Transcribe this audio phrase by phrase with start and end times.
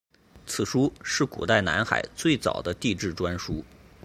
[0.47, 3.63] 此书是古代南海最早的地志专书。